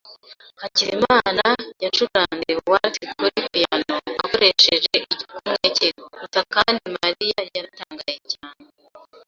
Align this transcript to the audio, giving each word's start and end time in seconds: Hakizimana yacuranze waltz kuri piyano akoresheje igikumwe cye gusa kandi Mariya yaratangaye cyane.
Hakizimana 0.61 1.45
yacuranze 1.83 2.51
waltz 2.71 2.99
kuri 3.19 3.39
piyano 3.51 3.95
akoresheje 4.23 4.89
igikumwe 5.01 5.65
cye 5.77 5.89
gusa 5.99 6.39
kandi 6.53 6.83
Mariya 6.99 7.39
yaratangaye 7.55 8.19
cyane. 8.33 8.65